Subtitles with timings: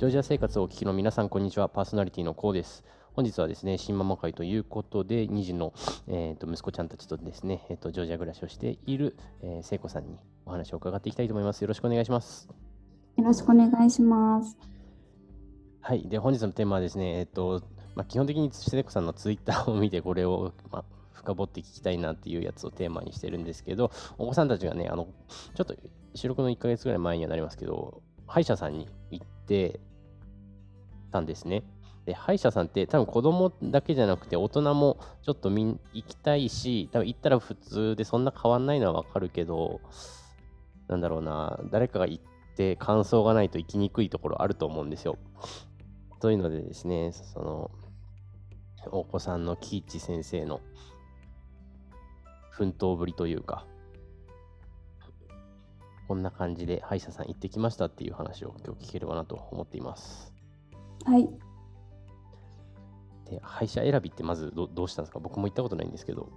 [0.00, 1.68] ジョージア生活をお聞きの皆さん、こんにちは。
[1.68, 2.86] パーソナリティのコウです。
[3.12, 5.74] 本日はですね、新ママ会ということで、2児の、
[6.08, 10.16] えーと、息子ちゃんたちとですね、えーと、ジョージア暮らしをしている、えー、聖子さんに
[10.46, 11.60] お話を伺っていきたいと思います。
[11.60, 12.48] よろしくお願いします。
[13.18, 14.56] よろしくお願いします。
[15.82, 16.08] はい。
[16.08, 17.62] で、本日のテーマはですね、えっ、ー、と、
[17.94, 25.08] まあ、基本的に聖子さんのツイッターを見て、これを、まあ、深掘って聞きたいなっていうやつをテーマにしてるんですけど、お子さんたちがね、あの、
[25.54, 25.76] ちょっと
[26.14, 29.78] 収録の1ヶ月ぐらい前にはなりますけど、歯医者さんに行って
[31.10, 31.64] たんですね。
[32.06, 39.80] で歯医者さんって多分子供だけじゃなくて大人もちょっとみん行きたいし多分行ったら普通でそんな変わんないのはわかるけど
[40.88, 42.24] なんだろうな誰かが行っ
[42.56, 45.18] て感想がないと行きにくいところあると思うんですよ。
[46.20, 47.70] というのでですねその
[48.90, 50.60] お子さんの喜一先生の
[52.50, 53.66] 奮闘ぶりというか
[56.08, 60.39] こんな感じで歯医者さん行ってきましたっていう話を今日聞ければなと思っています。
[61.04, 61.28] はい。
[63.30, 65.20] で歯医者選びってまずどどうしたんですか？
[65.20, 66.28] 僕も行ったことないんですけど。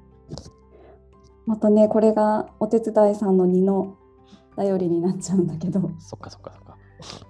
[1.46, 3.98] またね、これがお手伝いさんの2の
[4.56, 5.92] 頼りになっちゃうんだけど。
[6.00, 6.78] そっかそっかそっか。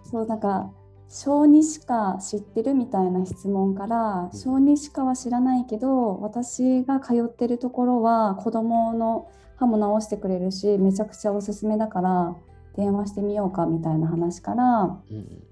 [0.04, 0.70] そう、なんか、
[1.10, 12.36] 小児歯科知ってるみたいな質問から、うん、小児歯科は知らないけど、私が通ってるところは子供の歯も直してくれるし、めちゃくちゃおすすめだから、
[12.76, 15.44] 電話してみようかみたいな話から、うん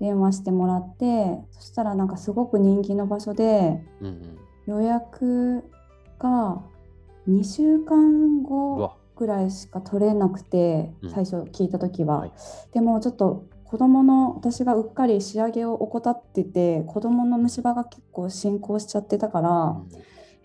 [0.00, 5.64] 電話してもらってそしたらなんかすごく人気の場所で、うんうん、予約
[6.18, 6.62] が
[7.28, 12.32] 2週間後ぐらいしか取れなくて、最初聞いた時は、はい、
[12.72, 19.88] でもちょっと子供の私がうっかり仕上げを怠ってて子供の虫歯が結構進行しちゃってたから、うん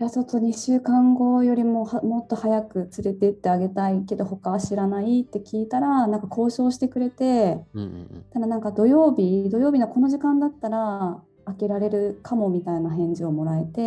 [0.03, 13.81] やちょっと2週間後よりももっと早く連れてってあげたいけど他は知らないって聞いたらなんか交渉してくれて、うんうんうん、ただなんか土曜日土曜日のこの時間だったら開けられるかもみたいな返事をもらえて、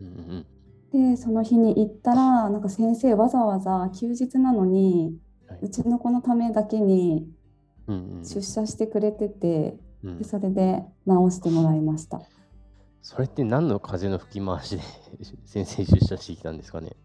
[0.00, 0.46] うん
[0.92, 5.16] うん、でその日に行ったらなんか先生わざわざ休日なのに、
[5.48, 7.28] はい、うちの子のためだけに
[8.22, 12.22] 出社してくれてて、うんうん、でそれで直してもらいました。
[13.02, 14.82] それって何の風の吹き回しで
[15.44, 16.96] 先生出社してきたんですかね？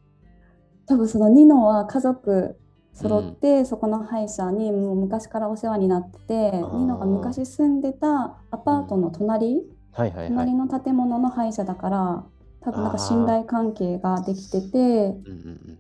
[0.85, 2.57] 多分そのニノは家族
[2.93, 9.73] 揃って、うん、そこの歯医者にもう昔からお世話になっててニノが昔住んでたアパートの隣、うん。
[9.93, 12.25] はいはいはい、隣の建物の歯医者だから
[12.61, 15.79] 多分なんか信頼関係ができてて、うんうんうん、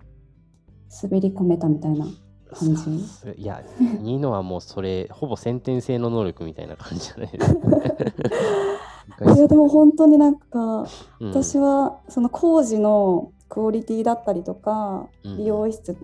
[1.01, 2.05] 滑り込めたみたいな
[2.53, 3.33] 感じ。
[3.37, 3.63] いや
[4.01, 7.61] ニノはもうそれほぼ先天性の能力みたいな感じじゃないですか、
[9.35, 10.59] いやでも本当になんか、
[11.19, 15.95] うん、私はその工事のクオリティだったりとか、うん、美容室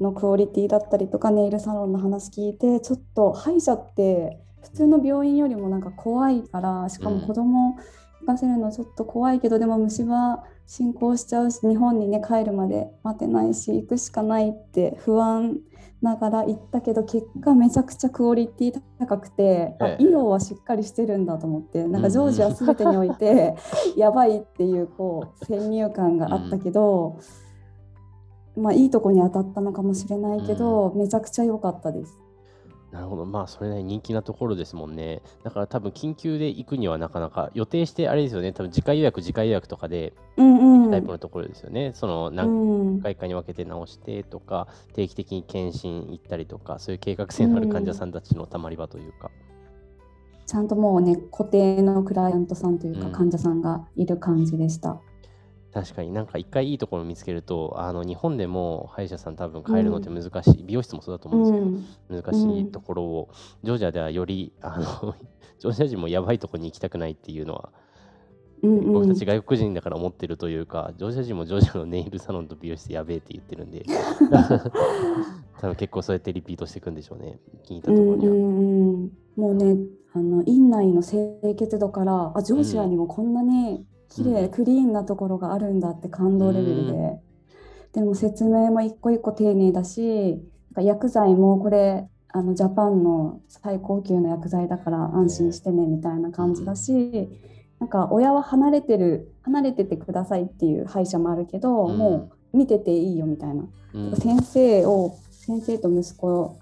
[0.00, 7.76] のクオリティだったりとかネイルサロンの話聞いてちょっと歯医者って普通の病院よりもなんか怖いからしかも子供
[8.20, 15.58] 行かせるのちょっと怖いけど、でも虫歯進行しちゃうし日本にね帰るまで待てないし行くしかないって不安
[16.02, 23.56] ながら行ったけど結果めちゃくちゃクオリティ高くて、あ医療はしっかりしてるんだと思ってなんかジョージア全てにおいて
[23.96, 27.18] やばいっていうこう先入観があったけど、
[28.56, 32.23] まあいいとこに当たったのかもしれないけど、めちゃくちゃ良かったです。
[32.94, 33.26] なるほど。
[33.26, 35.20] まあ、それね、人気なところですもんね。
[35.42, 41.90] だから多分、緊急で行くにはなかなか、予定して、あれですよね、多分、次回予約、次回予約とかで行くタイプのところですよね。
[41.94, 49.32] その、何回かに分けて直してとか、定期的に検診行ったりとか、そういう計画性のある患者さんたちのたまり場というか。
[50.46, 55.00] ちゃんともうね、固定のクライアントさんというか、患者さんがいる感じでした。
[55.74, 56.12] 確かに。
[56.12, 63.28] なんか一回いいところを見つけるとあの日本でも歯医者さん多分変えるのって難しい、うん、美容室もそうだと思うんですけど、うん、難しいところを。
[63.64, 65.16] ジョージアではよりあの
[65.58, 67.72] ジョージア人もやばいところに行きたくないっていうのは、
[68.62, 73.84] うんうん、僕たち外国人だから思ってるというかジョージア人もジョージアのネイルサロンと美容室やべえって言ってるんで
[75.58, 77.40] 多分結構そうやってリピートしていくんでしょうね。
[77.64, 78.32] 聞いたところには。
[78.32, 79.76] うんうんうん、もうね
[80.12, 87.20] あの院内の清潔度からあジョージアにもこんなに綺麗、クリーンなところがあるんだって感動レベルで、
[87.92, 90.42] でも説明も一個一個丁寧だし
[90.76, 97.28] 薬剤もこれあのジャパンの最高級の薬剤だから安心してねみたいな感じだし、
[97.78, 103.64] なんか親は離れてる離れててくださいっていう歯医者もあるけど、もう見てていいよみたいな、
[104.16, 106.58] 先生を先生と息子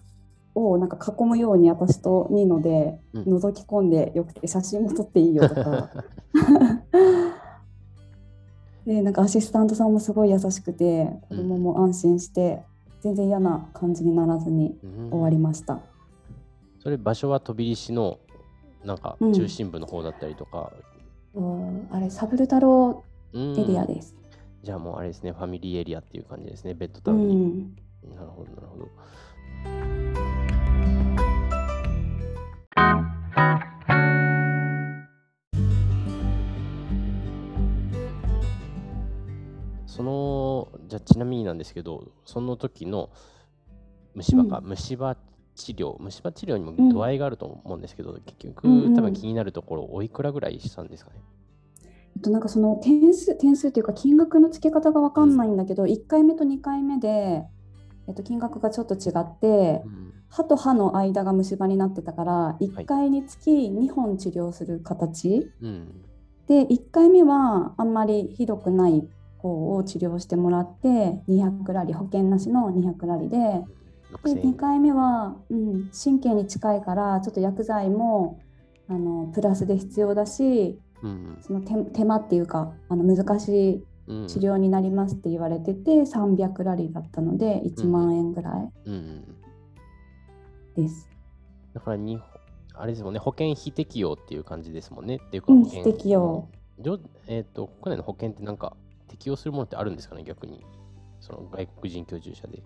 [0.54, 5.90] をなんか囲むように私とニーノで覗き込んでよくて写真も撮っていいよとか
[8.86, 12.62] でなんかアシスタントさんもすごい優しくて子供も安心して、
[13.00, 14.76] 全然嫌な感じにならずに
[15.10, 15.80] 終わりました、うん、
[16.80, 18.18] それ場所は飛び石の
[18.84, 19.32] なんかうん。
[19.32, 20.72] 中心部の方だったりとか、
[21.34, 23.58] うんあれサブル太郎うん。
[23.58, 24.14] エリアです。
[24.62, 27.34] じゃあもうあれですね、ファミリーエリアっていう感じですね、ベッドうタウンに。
[27.34, 27.76] ん、
[28.14, 28.88] なるほど、なるほど。
[39.92, 43.10] その、じゃあちなみになんですけど、その時の
[44.14, 45.16] 虫歯か、う虫歯
[45.54, 46.88] 治療、虫歯治療にもうん。
[46.88, 48.94] 度合いがあると思うんですけど、結局、うんうん。
[48.94, 51.20] 多分気になるところ、おいくらぐらいしたんですかね？
[52.16, 57.44] えっとなんかその点数点数っていうか金額の付け方が分かんないんだけど、1回目と2回目で、
[58.06, 60.12] えっと、金額がちょっと違ってうん。
[60.28, 66.04] 歯と歯の間が虫歯になってたから1回につき2本治療する形、うん。
[66.46, 69.06] で1回目はあんまりひどくない
[69.42, 70.88] 方を治療してもらって
[71.28, 73.64] 200ラリ保険なしの200ラリでで
[74.12, 78.40] 6000 2回目は、うん、神経に近いからちょっと薬剤も
[78.88, 81.38] あのプラスで必要だしうん。
[81.40, 84.28] その手手間っていうかあの難しいうん。
[84.28, 89.24] 治療になりますって言われてて300ラリだったので1万円ぐらいうん
[90.74, 91.08] です。
[91.72, 92.28] だから日本、
[92.74, 95.16] あれですもんね、保険非適用っていう感じですもんね。
[95.24, 96.48] っていうかうん非適用。
[96.80, 96.98] じょ
[97.28, 98.76] えっ、と、国内の保険ってなんか
[99.08, 100.64] 適用するものってあるんですかね、逆に。
[101.20, 102.62] その外国人居住者で。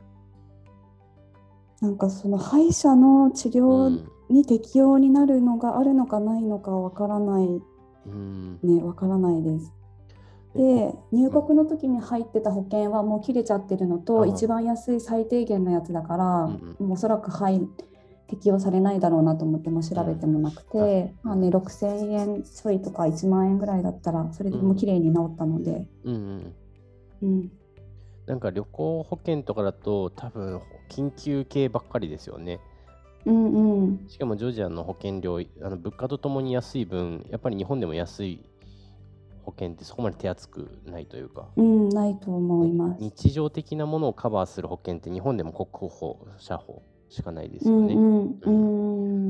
[1.81, 4.11] なんかその歯医者の治う療ん。
[4.29, 7.63] に適用になるのがあるのかないのかわからない
[8.07, 8.59] うん。
[8.63, 9.73] ねわからないです。
[10.55, 17.61] で入国の時に入ってた保険はもう切れちゃってるのとああ一番安い最低限のやつだから、うんおそらくはい
[18.29, 26.55] 適用されないだろうなと思っても調べてもなくて、うんまあね、6000円ちょいとか1万円ぐらいだったらそれでもう綺麗に治ったので、うんうん。
[27.23, 27.51] うん
[28.27, 32.61] なんか旅行保険とかだと、多分緊急系ばっかりですよね。
[33.25, 38.45] うんうんしかもジョージアの保険料、あの物価とともに安い分、やっぱり日本でも安い
[39.45, 41.49] 保険ってそこまで手厚くないというか。
[41.57, 43.01] うん、ないと思います。
[43.01, 48.41] 日常的なものをカバーする保険って日本でも国保、社保しかないですうんよ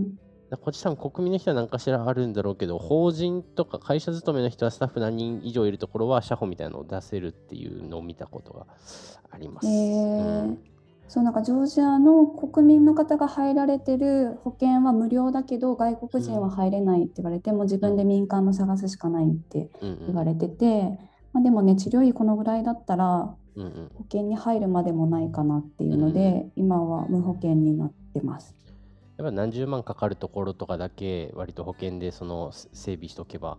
[0.09, 0.17] ね。
[0.63, 8.67] こっち多分国民の人は何かしらあるんだろうけど、法人とか会社勤めの人はスタッフ何人以上いるところは社保みたいなのを出せるっていうのを見たことが
[9.31, 9.67] あります。
[11.09, 20.83] そうなんかジョージアの国民の方が入られてる保険は無料だけど外国人は入れないって言われて、もう自分で民間の探すしかないって言われてて、
[21.33, 28.55] まあ、でもね治療費このぐらいだったら保険に入るまでもないかなっていうので、今は無保険になってます。
[29.17, 33.57] やっぱ何十万かかるところとかだけ割と保険でその整備しとけば、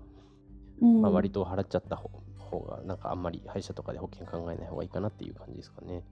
[0.82, 1.02] うん。
[1.02, 6.04] まあ、割と払っちゃった方方がなんかあんまり歯医者とかで保険考えない方がいいかなっていう感じですかね。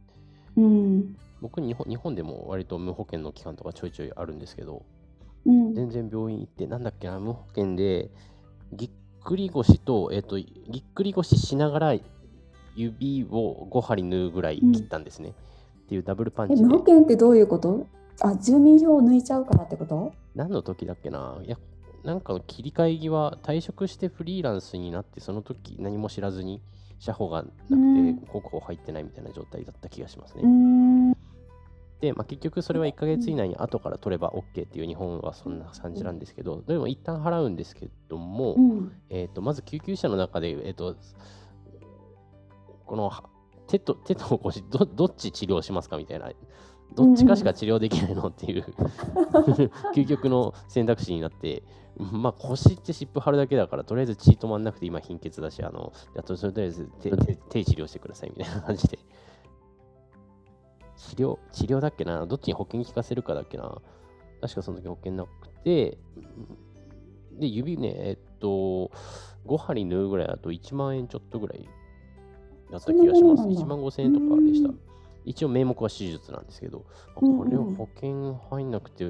[0.58, 1.16] うん。
[1.42, 4.84] 僕日本日本でも割と無保険の期間とかちょいちょいあるんですけど、
[5.46, 5.76] うん。
[5.76, 8.10] 全然病院行って、なんだっけな、無保険で、
[8.74, 8.90] ぎっ
[9.24, 11.96] くり腰と、えっ、と、ぎっくり腰しながら
[12.76, 15.30] 指を5針縫うぐらい切ったんですね。
[15.30, 16.80] っていうダブルパンチで保。
[16.80, 17.88] 険ってどういうこと？
[18.22, 20.14] あ住民票を抜いちゃうからってこと？
[20.36, 21.38] 何の時だっけな？
[21.44, 21.58] いや、
[22.04, 26.62] なんかの切り替え際、退職してフリーランスになって、その時何も知らずに、
[27.00, 30.44] 社保がなくうんて、国保入ってないみたいな状態だった気がしますね。
[30.44, 31.18] うーん
[32.02, 40.96] で、まあ、結局それは1ヶ月以内に後から取れば OK っていう日本はそんな感じなんですけど、でも一旦払うんですけども、うんえー、とまず救急車の中で、えー、と
[42.86, 43.24] このは
[43.68, 46.32] 手と手と腰どどっち治療しますかみたいな。
[46.94, 48.64] どっちかしか治療できないのっていう。
[49.96, 51.64] 究極の選択肢になって。
[51.98, 59.00] まあ腰って湿布貼るだけだからとりあえず血止まんなくて今貧血だしあのあとそれとりあえず手手手治療してくださいみたいな感じで。
[60.98, 62.26] 治療治療だっけな？
[62.26, 63.82] どっちに保険効かせるかだっけな？
[64.42, 65.98] 確かその時保険なくて。
[67.40, 68.92] で、指ね、えっと、
[69.46, 71.68] 5針縫うぐらいだと1万円ちょっとぐらい
[72.72, 73.20] だった気がします。
[73.20, 73.62] そんなものなんだ。
[73.62, 74.70] 1万5千円とかでした。
[74.70, 74.80] うん。
[75.26, 79.06] 一応名目は手術なんですけど、これを保険入んなくて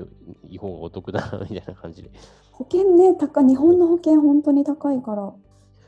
[0.48, 2.10] いい方がお得だなみたいな感じで、
[2.52, 5.34] 保険ね高い日本の保険本当に高いから。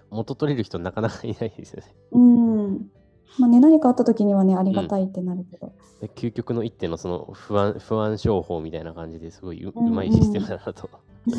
[0.09, 1.95] 元取れる人なかなかいないですよね。
[2.11, 2.91] うん。
[3.39, 9.95] まあね何かあった時にはねありがたいってなるけど、で究極の一手のその不安不安商法みたいな感じですごいう,、うんうん。
[9.95, 10.89] まいシステムだなと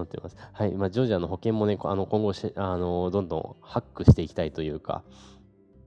[0.00, 0.36] 思ってます？
[0.52, 5.02] はい、まあ、ジョージアの保険もね、こあの今後しあのどんどんハックしていきたいというか、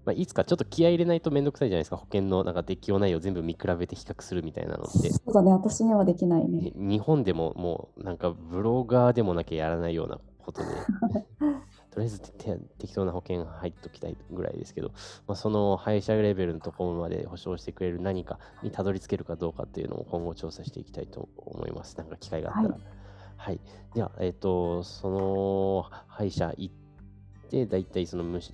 [0.06, 5.12] まあ、いつかちょっと気合い入れないとめんどくさいじゃないですか、保険のなんか適用内容を全部見比べて比較するみたいなのって。
[5.12, 10.68] そうだね私にはできないねに日本でももうなんかブロガーでもなきゃやらないようなことで、
[11.92, 14.90] とりあえず適当な保険入っときたいぐらいですけど、
[15.28, 21.98] まあ、その歯医者レベルのところまで保証してくれる何かにたどり着けるかどうかっていうのを今後調査していきたいと思います。
[21.98, 22.76] なんか機会があったら。
[22.76, 22.82] はい。
[23.94, 26.74] では、えっ、と、その歯医者行っ
[27.50, 28.54] て、だいたいその虫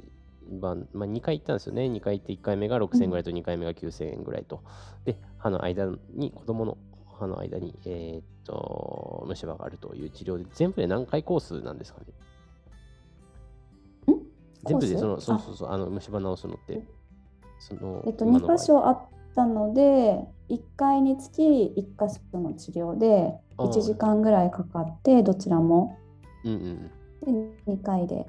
[0.62, 1.84] 歯、まあ、2回行ったんですよね。
[1.84, 4.62] 2回行って、1回目が6000円ぐらいと、2回目が9000円ぐらいと。
[5.04, 6.78] で、歯の間に、子供の
[7.20, 12.06] 歯の間に、えっ、と、虫歯があるという治療で、全部で何回コースなんですかね。
[14.66, 16.84] 全部でその、そうそうそう、あの虫歯治すのって、
[17.60, 18.58] その、えっと、2今の場合。
[18.58, 19.00] 箇所あっ
[19.36, 25.98] たので1回につき1箇所の治療であー1時間ぐらいかかってどちらも
[26.44, 26.92] うん
[27.26, 27.56] うん。
[27.66, 28.26] で2回で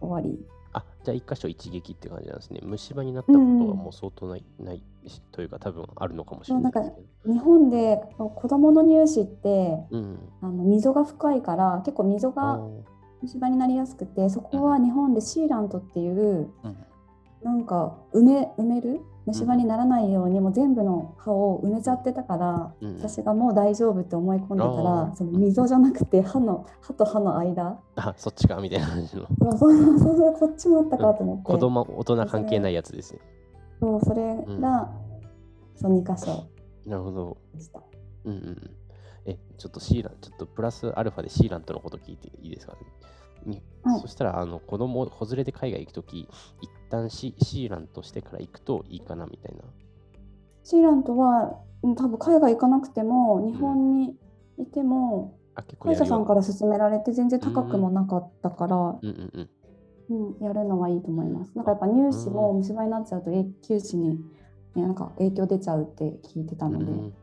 [0.00, 2.60] 終わりあ、じゃあ一箇所一撃って感じなんですね。
[2.62, 7.32] 虫歯になったことはもう相当ない,、ないしというか多分あるのかもしれないですけど。
[7.32, 10.18] 日本で子どもの乳歯ってうん。
[10.42, 12.82] あの溝が深いから結構溝あがー
[13.22, 16.76] 虫歯になりやすくてそこは日本でシーラントっていううん
[17.42, 29.26] なんか埋め埋める虫歯にならないようにもう全部の歯を埋めちゃってたから、うん私がもう大丈夫って思い込んでたらその溝じゃなくて歯の歯と歯の間あ、そっちかみたいな感じの。
[29.38, 33.20] そうそうそうそうこっちもあったかと思って、子供、大人関係ないやつですね。
[33.80, 34.90] そうそれが、
[35.76, 36.44] その2箇所
[36.86, 37.36] なるほど。
[38.24, 38.70] うんうんうん。
[39.26, 42.78] え、ちょっとシーラン、ちょっとプラスアルファでシーラントのこと聞いていいですかね？
[43.48, 43.62] に。
[43.82, 44.00] はい。
[44.00, 46.28] そしたら、あの子供、子連れで海外行くとき、一
[46.90, 49.62] 旦シシーラントしてから行くといいかなみたいな。
[50.62, 54.16] シーラントはうん多分海外行かなくても日本に
[54.58, 56.10] いても、あ、結構歯医やるよ。
[56.10, 59.40] 者さんから勧められて全然高くもなかったから、うんうんうん。
[59.40, 59.48] うん
[60.40, 61.52] やるのはいいと思います。
[61.54, 64.18] なんかやっぱ乳歯も虫歯になっちゃうと永久歯に、
[64.74, 67.14] ね、なんか影響出ちゃうって聞いてたので、うん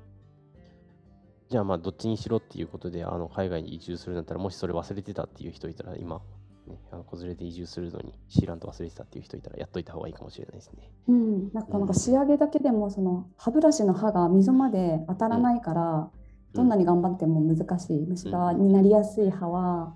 [1.50, 6.22] じゃあまあどっちにしろっていうことであの海外に移住するんだったらもしそれ忘れてたっていう人いたら今、
[6.68, 10.92] ね、あの子連れで移住するのにシーラント忘れてたっていう人いたらやっといた方がいいかもしれないですね。
[11.08, 16.10] うん、なんかなんか仕上げだけでもその歯ブラシの刃が溝まで当たらないから、
[16.54, 19.94] どんなに頑張っても難しい虫歯になりやすい歯は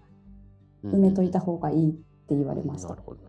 [0.84, 3.02] 埋めといた方がいいって言われましたなる。
[3.06, 3.22] ほど。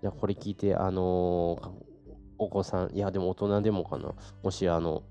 [0.00, 1.90] じゃあこれ聞いて、あのー
[2.40, 5.02] お子さん、いやでも大人でもかな、もしあの、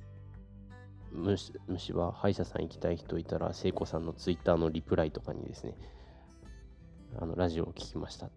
[1.12, 5.76] 虫虫歯、歯医者さん行きたい人いたら、聖子さんのツイッターのリプライとかにですね、
[7.18, 8.30] あのラジオを聞きました。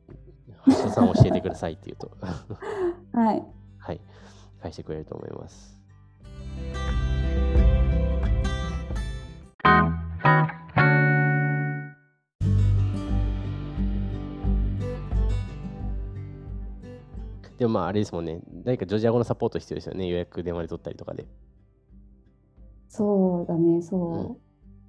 [0.62, 2.10] 歯医者さん教えてくださいって言うと、
[3.16, 3.44] はい、
[3.78, 4.00] はい、
[4.60, 5.72] 返してくれると思います。
[17.58, 21.26] でもまああれですもんね、何かジョージア語のサポート必要ですよね、予約電話で取ったりとかで。
[22.92, 24.36] そうだね、そ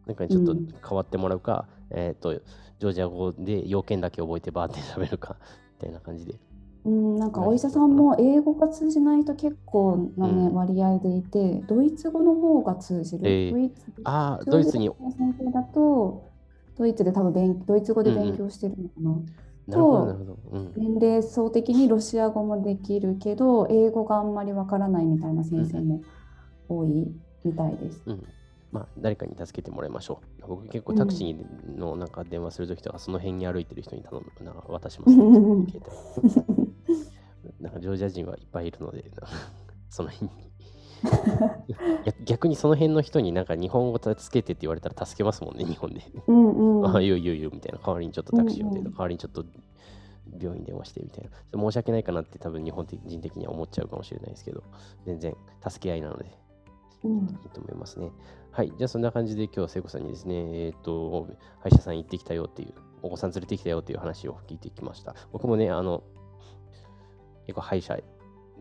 [0.06, 5.38] なんかちょっとうん変わってもらうか、えっ、と、ジョージア語で要件だけ覚えてバーって喋るか、
[5.80, 6.34] みたいな感じで。
[6.84, 6.90] う。
[6.90, 13.22] うん、なんかお医者さんも英語が通じない人結構なね、うん割合でいて、ドイツ語の方が通じる。
[13.24, 16.24] えードイツああ、ドイツに、の先生だと、
[16.78, 19.12] ドイツで多分勉ドイツ語でうんうん勉強してるのかな。
[19.68, 20.38] なるほど、なるほど。
[20.52, 20.74] うん。
[20.76, 26.02] 年齢層的にロシア語もできるけど英語があんまりわからないみたいな先生も
[26.68, 27.08] 多い
[27.44, 28.02] みたいです。
[28.06, 28.28] うん。
[28.72, 30.48] まあ、誰かに助けてもらいましょう。
[30.48, 35.24] 僕結構タクシーのなんか電話するときとか、その辺に歩いてる人に頼む、なんか渡します、ね、
[35.70, 35.82] 携
[36.28, 37.04] 帯。
[37.62, 39.06] なんかジョージア人はいっぱいいるので、
[39.92, 40.54] その辺に。
[42.06, 46.02] 逆逆にその辺の人になんか日本語助けてって言われたら助けますもんね、日本で。
[46.26, 47.78] うんうんああ、いいよいいよいいよみたいな。
[47.78, 49.46] 代わりにちょっとタクシー呼んで、うんうん代わりにちょっと
[50.40, 51.60] 病院電話してみたいな。
[51.60, 54.64] 申し訳ないかなって多分日本人的には思っちゃうかもしれないですけど、
[55.06, 55.36] 全然
[55.68, 56.30] 助け合いなのでうん
[57.04, 58.12] いいと思いますね。
[58.52, 58.72] はい。
[58.78, 61.28] じゃあそんな感じで今日は聖子さんにですね、えっ、と、
[61.62, 65.16] 歯医者さん行ってきたよっていう、お子さん連れてきたよっていう話を聞いてきました。
[65.32, 66.04] 僕もね、あの、
[67.48, 67.98] 結構歯医者、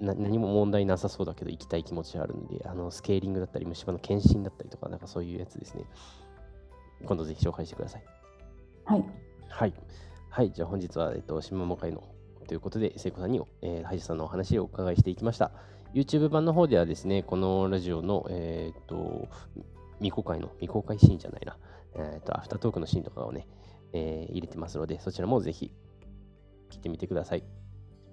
[0.01, 5.85] な何も問題なさそうだけど行きたい気持ちがあるんで、あの、スケーリングだったり、虫歯の検診だったりとか、なんかそういうやつですね。
[7.05, 8.05] 今度ぜひ紹介してください。
[8.85, 9.05] はい
[9.49, 9.75] はい。
[10.31, 10.51] はい。
[10.51, 12.03] じゃあ本日は、えっと、島も会の
[12.43, 15.53] ということで、聖子さんに、えー歯医者さんのお話をお伺いしていきました。
[15.95, 19.29] YouTube 版の方ではですね、このラジオの、えーっと、
[19.99, 21.57] 未公開の、未公開シーンじゃないな、
[21.95, 23.47] えーっと、アフタートークのシーンとかをね、
[23.93, 25.73] えー入れてますので、そちらもぜひ
[26.71, 27.45] 聞いてみてください。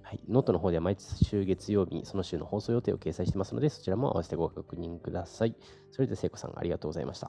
[0.10, 0.24] はい。
[0.28, 5.56] ノートの方では毎週月曜日にその週の放送予定を掲載してますので、そちらも合わせてご確認ください。
[5.92, 7.28] それでは聖子さん、ありがとうございました。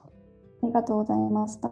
[0.62, 1.70] ありがとうございました。